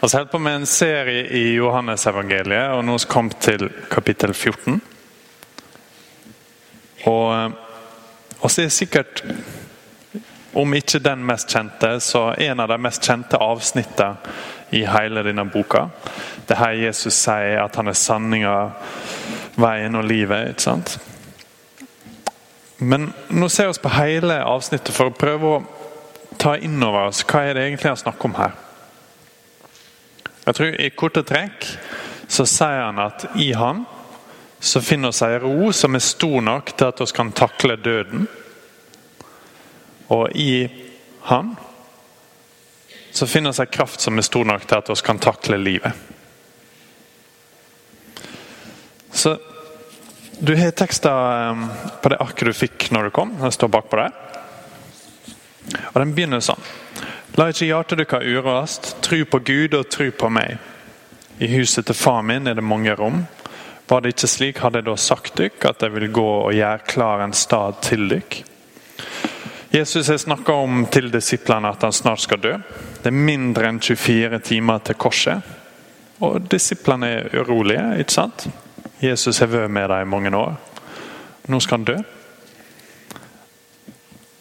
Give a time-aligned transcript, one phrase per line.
[0.00, 4.30] Vi holdt på med en serie i Johannesevangeliet, og nå har vi kommet til kapittel
[4.30, 4.76] 14.
[7.10, 9.24] Og vi er sikkert,
[10.54, 14.36] om ikke den mest kjente, så en av de mest kjente avsnittene
[14.70, 15.88] i hele denne boka.
[16.46, 18.54] Det her Jesus sier at han er sanninga,
[19.58, 20.52] veien og livet.
[20.52, 20.94] ikke sant?
[22.78, 25.60] Men nå ser vi på hele avsnittet for å prøve å
[26.38, 28.56] ta inn over oss hva er det egentlig han snakker om her.
[30.48, 31.66] Jeg tror I korte trekk
[32.32, 33.82] så sier han at i han
[34.64, 38.24] så finner vi ei ro som er stor nok til at vi kan takle døden.
[40.08, 40.64] Og i
[41.28, 41.52] han
[43.12, 45.92] så finner vi ei kraft som er stor nok til at vi kan takle livet.
[49.12, 49.36] Så
[50.40, 51.64] Du har tekster ehm,
[52.02, 53.32] på det arket du fikk når du kom.
[53.40, 54.12] Den står bakpå der.
[55.90, 56.62] Og Den begynner sånn.
[57.38, 58.96] La ikke hjertet deres uroast.
[58.98, 60.56] Tru på Gud og tru på meg.
[61.38, 63.20] I huset til far min er det mange rom.
[63.86, 66.88] Var det ikke slik, hadde jeg da sagt dykk at jeg vil gå og gjøre
[66.90, 68.40] klar en stad til dykk.
[69.70, 72.56] Jesus har snakka om til disiplene at han snart skal dø.
[73.04, 75.54] Det er mindre enn 24 timer til korset.
[76.18, 78.48] Og disiplene er urolige, ikke sant?
[78.98, 80.58] Jesus har vært med dem i mange år.
[81.46, 81.98] Nå skal han dø.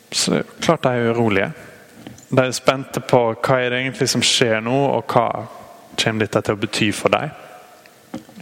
[0.09, 1.54] Så klart de er urolige.
[2.30, 5.47] De er spente på hva er det egentlig som skjer nå, og hva
[5.97, 7.31] kommer dette til å bety for dem.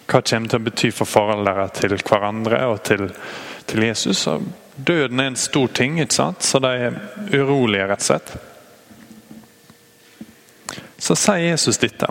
[0.09, 3.07] Hva kommer til å bety for forholdet deres til hverandre og til,
[3.69, 4.25] til Jesus.
[4.31, 4.43] Og
[4.75, 6.43] døden er en stor ting, ikke sant?
[6.43, 6.97] så de er
[7.33, 8.35] urolige, rett og slett.
[10.97, 12.09] Så sier Jesus dette.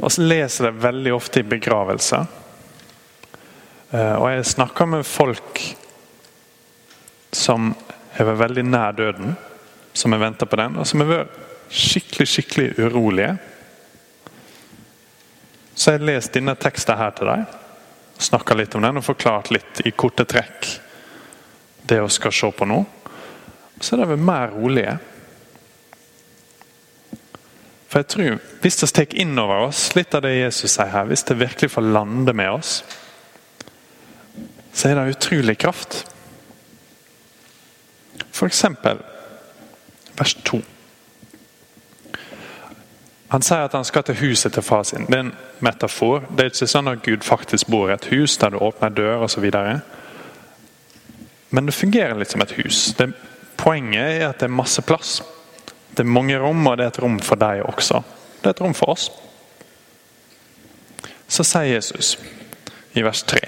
[0.00, 2.26] Og så leser det veldig ofte i begravelser.
[3.92, 5.60] Eh, og jeg snakker med folk
[7.32, 7.74] som
[8.16, 9.36] har vært veldig nær døden
[9.92, 11.40] som har venta på den, og som har vært
[11.72, 13.36] skikkelig skikkelig urolige.
[15.74, 17.44] Så jeg har lest denne teksten her til deg,
[18.22, 20.68] snakka litt om den og forklart litt i korte trekk
[21.88, 22.82] det vi skal se på nå.
[23.82, 24.98] Så er det mer rolige.
[27.88, 31.04] For jeg tror, Hvis vi tar inn over oss litt av det Jesus sier her,
[31.04, 32.84] hvis det virkelig får lande med oss,
[34.72, 36.06] så er det utrolig kraft.
[38.32, 39.02] For eksempel
[40.18, 40.60] vers 2.
[43.32, 45.06] Han sier at han skal til huset til far sin.
[45.08, 45.34] Det er en
[45.64, 46.26] metafor.
[46.36, 49.24] Det er ikke sånn at Gud faktisk bor i et hus der du åpner dør
[49.24, 49.46] osv.
[51.50, 52.90] Men det fungerer litt som et hus.
[52.98, 53.08] Det,
[53.56, 55.22] poenget er at det er masse plass.
[55.96, 58.02] Det er mange rom, og det er et rom for deg også.
[58.42, 59.08] Det er et rom for oss.
[61.28, 62.18] Så sier Jesus
[62.92, 63.40] i vers 3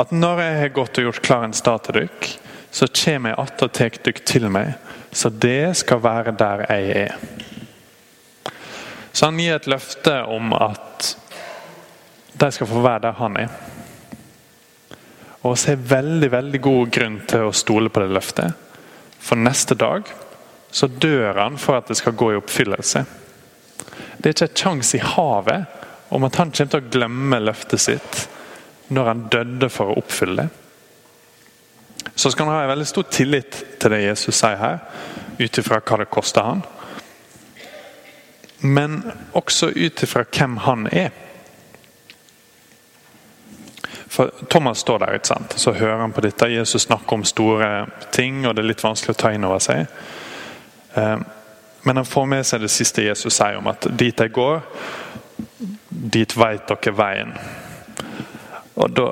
[0.00, 2.30] at når jeg har gått og gjort klar en stad til dere,
[2.72, 4.72] så kommer jeg att og tar dere til meg
[5.12, 7.16] så det skal være der jeg er.
[9.12, 11.10] Så han gir et løfte om at
[12.40, 13.50] de skal få være der han er.
[15.42, 18.56] Og vi har veldig veldig god grunn til å stole på det løftet.
[19.20, 20.08] For neste dag
[20.72, 23.04] så dør han for at det skal gå i oppfyllelse.
[24.16, 25.68] Det er ikke et sjanse i havet
[26.08, 28.24] om at han kommer til å glemme løftet sitt
[28.88, 30.61] når han døde for å oppfylle det
[32.14, 34.78] så skal han ha en veldig stor tillit til det Jesus sier her,
[35.38, 36.62] ut ifra hva det koster han.
[38.62, 39.00] Men
[39.34, 41.10] også ut ifra hvem han er.
[44.12, 45.54] For Thomas står der, ikke sant?
[45.56, 46.50] så hører han på dette.
[46.52, 49.86] Jesus snakker om store ting, og det er litt vanskelig å ta inn over seg.
[50.94, 51.16] Eh,
[51.82, 54.60] men han får med seg det siste Jesus sier om at dit jeg går,
[55.88, 57.32] dit vet dere veien.
[58.76, 59.08] Og da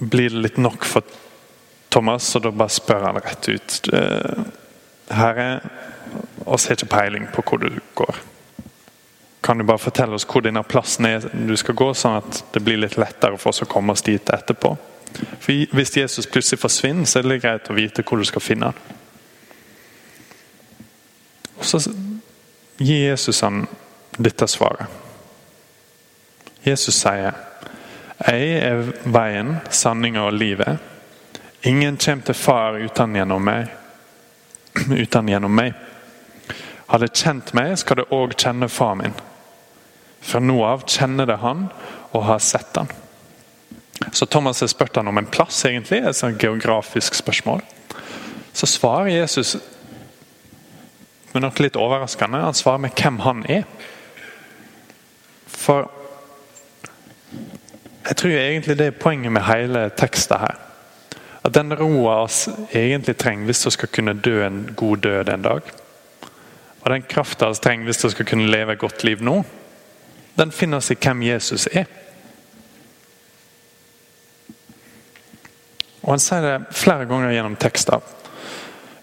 [0.00, 1.20] blir det litt nok for
[1.94, 3.74] Thomas, og da bare spør han rett ut.
[3.94, 4.44] Eh,
[5.14, 5.60] Herre,
[6.44, 8.16] oss har ikke peiling på hvor du går.
[9.44, 12.64] Kan du bare fortelle oss hvor denne plassen er du skal gå, sånn at det
[12.64, 14.72] blir litt lettere for oss å komme oss dit etterpå?
[15.14, 18.72] For Hvis Jesus plutselig forsvinner, så er det greit å vite hvor du skal finne
[18.72, 18.80] ham.
[21.60, 21.78] Og Så
[22.78, 23.66] gir Jesus han
[24.18, 24.90] dette svaret.
[26.64, 27.34] Jesus sier,
[28.26, 30.93] 'Jeg er veien, sanninga og livet'.
[31.66, 33.70] Ingen kommer til far uten gjennom meg.
[35.04, 35.72] Uten gjennom meg.
[36.90, 39.14] Har det kjent meg, skal det òg kjenne far min.
[40.20, 41.70] Fra nå av kjenner det han
[42.10, 42.90] og har sett han.
[44.12, 47.62] Så Thomas har spurt han om en plass, egentlig, et sånt geografisk spørsmål.
[48.52, 49.56] Så svarer Jesus
[51.32, 52.42] med noe litt overraskende.
[52.44, 53.64] Han svarer med hvem han er.
[55.48, 55.88] For
[58.04, 60.63] jeg tror egentlig det er poenget med hele teksten her.
[61.44, 65.42] At den roa oss egentlig trenger hvis vi skal kunne dø en god død en
[65.42, 65.74] dag.
[66.80, 69.44] Og den krafta vi trenger hvis vi skal kunne leve et godt liv nå.
[70.38, 71.84] den finner oss i hvem Jesus er.
[76.02, 78.00] Og Han sier det flere ganger gjennom tekster.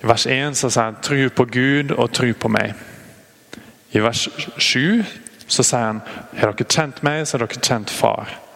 [0.03, 2.73] I vers 1 så sier han 'tru på Gud og tru på meg'.
[3.91, 5.03] I vers 7
[5.47, 6.01] så sier han
[6.37, 8.50] 'har dere kjent meg, så har dere kjent far'.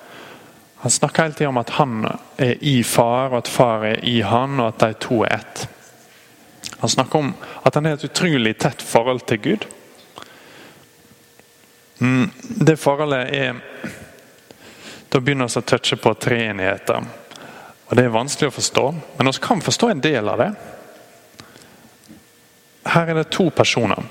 [0.85, 2.05] Han snakker hele tiden om at han
[2.37, 5.63] er i far, og at far er i han, og at de to er ett.
[6.77, 7.31] Han snakker om
[7.65, 9.65] at han har et utrolig tett forhold til Gud.
[11.97, 13.55] Mm, det forholdet er
[15.09, 17.01] Da begynner vi å touche på treenigheter.
[17.87, 18.85] Og Det er vanskelig å forstå,
[19.17, 20.51] men vi kan forstå en del av det.
[22.93, 24.05] Her er det to personer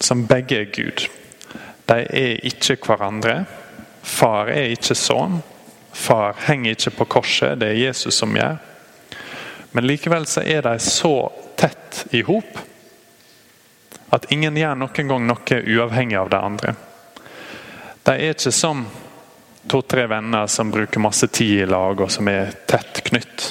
[0.00, 1.08] som begge er Gud.
[1.88, 3.46] De er ikke hverandre.
[4.02, 5.40] Far er ikke sønn.
[5.92, 8.58] Far henger ikke på korset, det er Jesus som gjør.
[9.72, 12.58] Men likevel så er de så tett i hop
[14.10, 16.74] at ingen gjør noen gang noe uavhengig av det andre.
[18.02, 18.82] De er ikke som
[19.70, 23.44] to-tre venner som bruker masse tid i lag og som er tett knytt.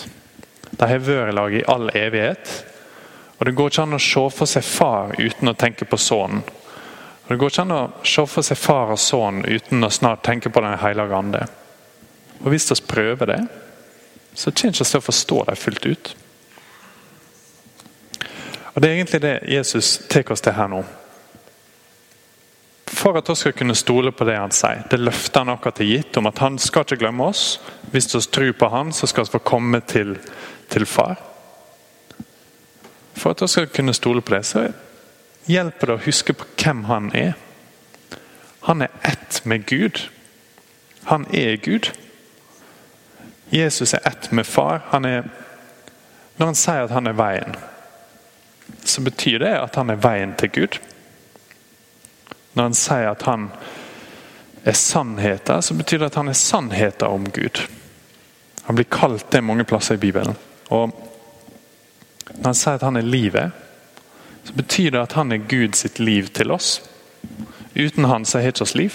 [0.71, 2.51] De har vært i lag i all evighet.
[3.39, 6.43] Og Det går ikke an å se for seg far uten å tenke på sønnen.
[7.29, 10.49] Det går ikke an å se for seg far og sønn uten å snart tenke
[10.49, 11.45] på Den hellige ande.
[12.39, 13.47] Og Hvis vi prøver det,
[14.33, 16.15] så kommer vi ikke til å forstå dem fullt ut.
[18.73, 20.83] Og Det er egentlig det Jesus tar oss til her nå.
[22.87, 24.83] For at vi skal kunne stole på det han sier.
[24.89, 27.59] Det løftet han akkurat har gitt om at han skal ikke glemme oss.
[27.91, 30.17] Hvis vi tror på han, så skal vi få komme til,
[30.69, 31.19] til far.
[33.15, 34.69] For at vi skal kunne stole på det, så
[35.49, 37.33] hjelper det å huske på hvem han er.
[38.67, 40.09] Han er ett med Gud.
[41.11, 41.91] Han er Gud.
[43.49, 44.81] Jesus er ett med far.
[44.89, 45.23] Han er,
[46.37, 47.55] når han sier at han er veien,
[48.83, 50.79] så betyr det at han er veien til Gud.
[52.53, 53.49] Når han sier at han
[54.63, 57.63] er sannheten, så betyr det at han er sannheten om Gud.
[58.69, 60.35] Han blir kalt det mange plasser i Bibelen.
[60.69, 60.91] Og
[62.29, 63.51] Når han sier at han er livet,
[64.43, 66.81] så betyr det at han er Gud sitt liv til oss.
[67.75, 68.93] Uten han så har ikke oss liv.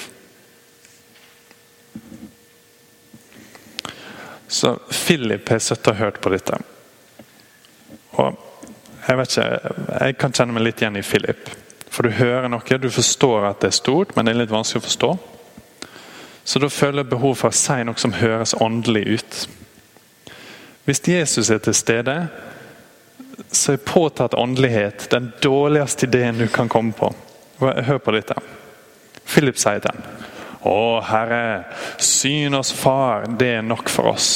[4.55, 6.55] Så Philip har sittet og hørt på dette.
[8.23, 8.37] Og
[9.09, 11.49] jeg vet ikke, jeg kan kjenne meg litt igjen i Philip.
[11.91, 14.85] For du hører noe, du forstår at det er stort, men det er litt vanskelig
[14.85, 15.11] å forstå.
[16.47, 19.41] Så da føler jeg behov for å si noe som høres åndelig ut.
[20.87, 22.17] Hvis Jesus er til stede,
[23.51, 27.11] så er påtatt åndelighet den dårligste ideen du kan komme på.
[27.59, 28.39] Hør på dette.
[29.27, 30.24] Philip sier ham
[30.65, 31.65] å, Herre,
[32.01, 34.29] syn oss Far, det er nok for oss.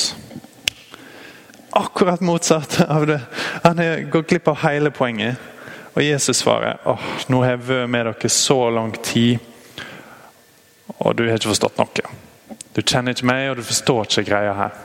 [1.79, 3.21] Akkurat motsatt av det.
[3.63, 3.81] Han
[4.11, 5.37] gått glipp av hele poenget.
[5.95, 9.41] Og Jesus svarer åh, nå har jeg vært med dere så lang tid,
[10.99, 12.13] og du har ikke forstått noe.
[12.77, 14.77] Du kjenner ikke meg, og du forstår ikke greia her.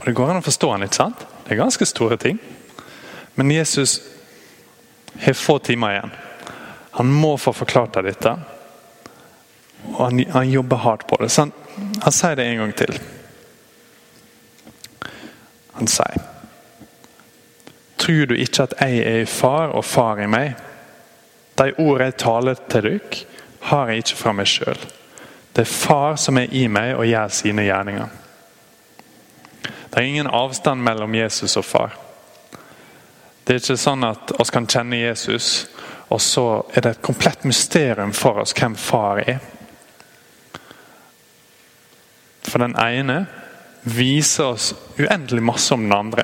[0.00, 1.24] Og Det går an å forstå han, ikke sant?
[1.46, 2.40] Det er ganske store ting.
[3.34, 4.00] Men Jesus
[5.24, 6.12] har få timer igjen.
[6.98, 8.34] Han må få forklart deg dette.
[9.94, 11.30] Og han, han, jobber hardt på det.
[11.30, 11.52] Så han,
[12.02, 12.98] han sier det en gang til.
[15.74, 16.30] Han sier
[18.04, 20.58] Tror du ikke at jeg er i far og far i meg?
[21.56, 23.22] De ord jeg taler til dere,
[23.70, 24.82] har jeg ikke fra meg sjøl.
[25.54, 28.10] Det er far som er i meg og gjør sine gjerninger.
[29.62, 31.96] Det er ingen avstand mellom Jesus og far.
[33.44, 35.66] Det er ikke sånn at oss kan kjenne Jesus,
[36.12, 39.38] og så er det et komplett mysterium for oss hvem far er.
[42.54, 43.24] For den ene
[43.82, 46.22] viser oss uendelig masse om den andre.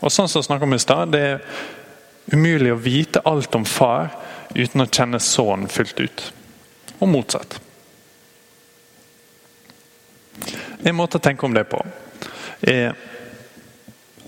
[0.00, 1.40] Og sånn som vi snakket om i stad, Det er
[2.32, 4.08] umulig å vite alt om far
[4.54, 6.32] uten å kjenne sønnen fullt ut.
[7.00, 7.60] Og motsatt.
[10.80, 11.84] En måte å tenke om det på
[12.64, 12.96] er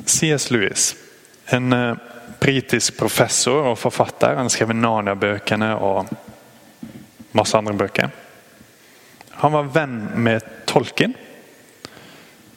[0.05, 0.51] C.S.
[0.51, 0.95] Lewis.
[1.49, 1.97] En eh,
[2.41, 4.37] britisk professor og forfatter.
[4.37, 6.13] Han skrev Narnia-bøkene og
[7.33, 8.13] masse andre bøker.
[9.43, 11.15] Han var venn med Tolkien.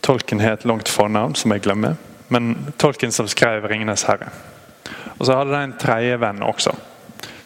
[0.02, 1.96] Tolkien har et langt fornavn som jeg glemmer.
[2.30, 4.30] Men Tolkien som skrev 'Ringenes herre'.
[5.18, 6.76] Og Så hadde de en tredje venn også,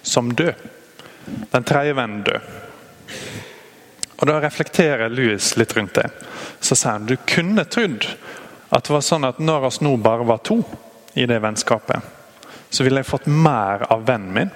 [0.02, 0.54] som død.
[1.52, 2.42] Den tredje vennen død.
[4.18, 6.12] Og Da reflekterer Louis litt rundt det.
[6.60, 8.18] Så sier han du kunne trodd
[8.72, 10.64] at det var sånn at når oss nå bare var to
[11.16, 12.02] i det vennskapet,
[12.70, 14.52] så ville jeg fått mer av vennen min.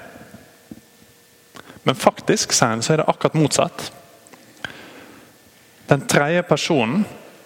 [1.83, 3.93] Men faktisk sier han, så er det akkurat motsatt.
[5.93, 7.03] Den tredje personen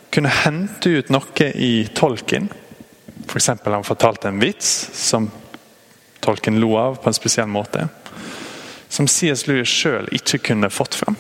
[0.09, 2.45] kunne hente ut noe i tolken.
[3.27, 3.49] F.eks.
[3.59, 5.27] For han fortalte en vits som
[6.23, 7.89] tolken lo av på en spesiell måte.
[8.87, 9.43] som C.S.
[9.51, 11.19] Lewis sjøl ikke kunne fått fram.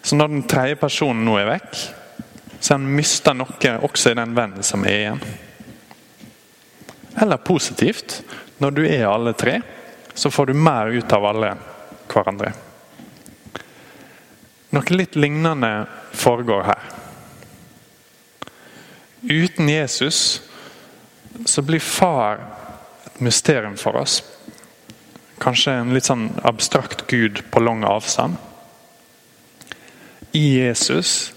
[0.00, 1.76] Så når den tredje personen nå er vekk,
[2.56, 5.24] så han mista noe også i den vennen som er igjen.
[7.20, 8.22] Eller positivt,
[8.64, 9.60] når du er alle tre,
[10.14, 11.56] så får du mer ut av alle
[12.08, 12.56] hverandre.
[14.74, 16.82] Noe litt lignende foregår her.
[19.22, 20.42] Uten Jesus
[21.44, 22.40] så blir far
[23.06, 24.22] et mysterium for oss.
[25.38, 28.36] Kanskje en litt sånn abstrakt gud på lang avstand.
[30.34, 31.32] I Jesus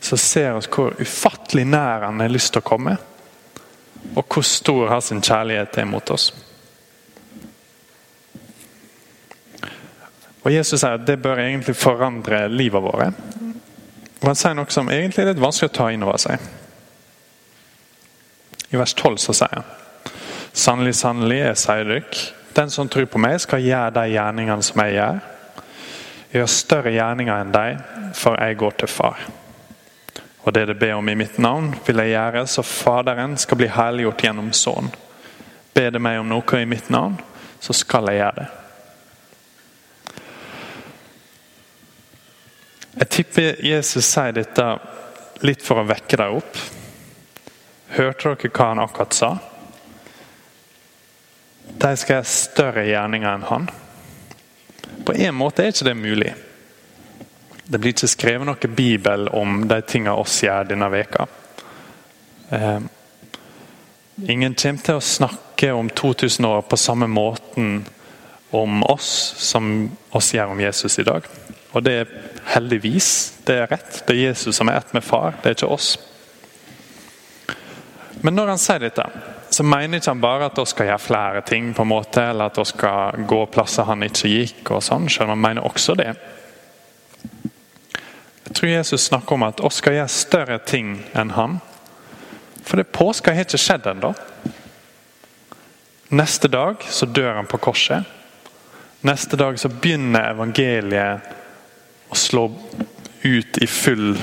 [0.00, 2.96] så ser vi hvor ufattelig nær han har lyst til å komme.
[4.12, 6.32] Og hvor stor hans kjærlighet er mot oss.
[10.42, 13.14] Og Jesus sier at det bør egentlig forandre livet vårt.
[14.22, 16.42] Og Han sier noe som egentlig er litt vanskelig å ta inn over seg.
[18.72, 19.78] I vers 12 så sier han
[20.52, 24.82] Sannelig, sannelig, jeg sier dere, den som tror på meg, skal gjøre de gjerningene som
[24.84, 25.20] jeg gjør.
[26.32, 27.64] Gjør større gjerninger enn de,
[28.18, 29.22] for jeg går til Far.
[30.44, 33.70] Og det det ber om i mitt navn, vil jeg gjøre, så Faderen skal bli
[33.72, 34.92] herliggjort gjennom Sønnen.
[35.72, 37.16] Ber det meg om noe i mitt navn,
[37.60, 38.61] så skal jeg gjøre det.
[42.92, 44.66] Jeg tipper Jesus sier dette
[45.46, 46.58] litt for å vekke deg opp.
[47.96, 49.30] Hørte dere hva han akkurat sa?
[51.72, 53.68] De skal gjøre større gjerninger enn han.
[55.06, 56.34] På en måte er ikke det mulig.
[57.64, 61.26] Det blir ikke skrevet noe bibel om de tingene oss gjør denne veka.
[62.52, 62.82] Eh,
[64.28, 67.86] ingen kommer til å snakke om 2000 år på samme måten
[68.52, 69.08] om oss
[69.40, 71.24] som oss gjør om Jesus i dag.
[71.72, 72.16] Og det er
[72.54, 73.10] heldigvis.
[73.46, 74.02] Det er rett.
[74.06, 75.94] Det er Jesus som er ett med far, det er ikke oss.
[78.22, 79.06] Men når han sier dette,
[79.50, 82.52] så mener ikke han bare at vi skal gjøre flere ting, på en måte, eller
[82.52, 84.70] at vi skal gå plasser han ikke gikk.
[84.70, 86.12] og sånn, selv om han mener også det.
[88.46, 91.58] Jeg tror Jesus snakker om at vi skal gjøre større ting enn han.
[92.62, 94.12] For det påska har ikke skjedd ennå.
[96.12, 98.04] Neste dag så dør han på korset.
[99.02, 101.41] Neste dag så begynner evangeliet
[102.18, 102.48] slå
[103.22, 104.16] ut i full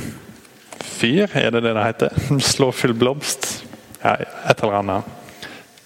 [0.84, 2.20] fyr, er det det det heter?
[2.54, 3.64] Slå full blomst?
[4.02, 4.18] Ja,
[4.50, 5.16] et eller annet.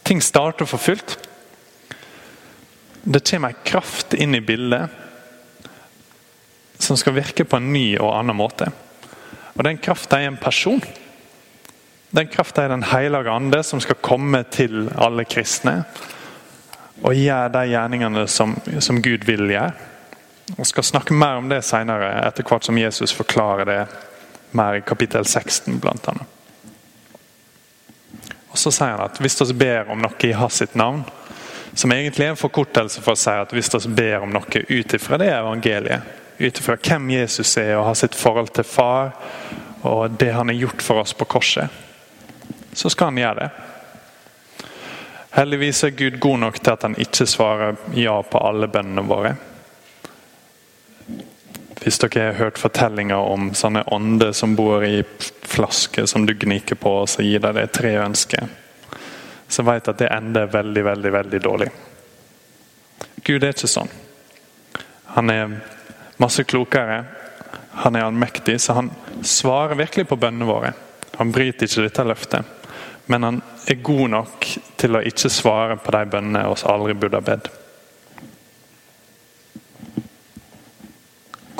[0.03, 1.17] Ting starter for fullt.
[3.03, 4.89] Det kommer en kraft inn i bildet
[6.79, 8.67] som skal virke på en ny og annen måte.
[9.53, 10.81] Og Den krafta er en person.
[12.13, 15.83] Den krafta er Den hellige ande som skal komme til alle kristne
[17.03, 19.92] og gjøre de gjerningene som, som Gud vil gjøre.
[20.45, 23.81] Vi skal snakke mer om det senere, etter hvert som Jesus forklarer det
[24.51, 26.27] mer i kapittel 16 blant annet.
[28.51, 31.01] Og Så sier han at hvis vi ber om noe i hans navn,
[31.73, 34.93] som egentlig er en forkortelse for å si at hvis vi ber om noe ut
[34.93, 39.15] ifra det evangeliet, ut ifra hvem Jesus er og har sitt forhold til far,
[39.81, 41.71] og det han har gjort for oss på korset,
[42.73, 43.49] så skal han gjøre det.
[45.33, 49.33] Heldigvis er Gud god nok til at han ikke svarer ja på alle bønnene våre.
[51.83, 55.01] Hvis dere har hørt fortellinger om sånne ånder som bor i
[55.43, 58.47] flasker som du gniker på, og så gir de deg tre ønsker,
[59.51, 61.67] så vet at det ender veldig, veldig, veldig dårlig.
[63.23, 63.91] Gud er ikke sånn.
[65.17, 65.57] Han er
[66.23, 67.03] masse klokere.
[67.83, 70.71] Han er allmektig, så han svarer virkelig på bønnene våre.
[71.19, 72.53] Han bryter ikke dette løftet.
[73.11, 74.47] Men han er god nok
[74.79, 77.51] til å ikke svare på de bønnene oss aldri burde ha bedt.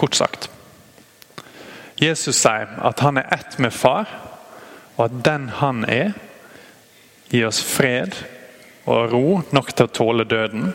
[0.03, 0.49] Kort sagt.
[1.95, 4.09] Jesus sier at han er ett med far,
[4.97, 6.09] og at den han er,
[7.31, 8.17] gir oss fred
[8.83, 10.73] og ro nok til å tåle døden.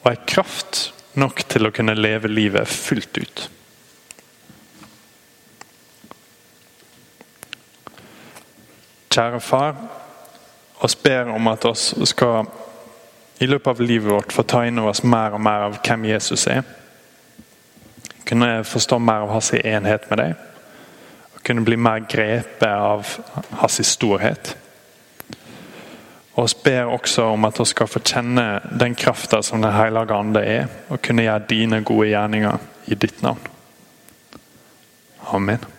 [0.00, 0.80] Og er kraft
[1.20, 3.44] nok til å kunne leve livet fullt ut.
[9.12, 9.76] Kjære far,
[10.80, 12.48] oss ber om at oss skal
[13.36, 16.08] i løpet av livet vårt få ta inn over oss mer og mer av hvem
[16.14, 16.64] Jesus er
[18.26, 20.34] kunne forstå mer av hans enhet med deg.
[21.34, 23.06] Og kunne bli mer grepet av
[23.62, 24.56] hans storhet.
[26.36, 28.46] Og vi ber også om at vi skal få kjenne
[28.80, 33.22] den krafta som Den hellige ande er, og kunne gjøre dine gode gjerninger i ditt
[33.22, 33.40] navn.
[35.32, 35.75] Amen.